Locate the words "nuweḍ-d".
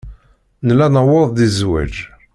0.89-1.37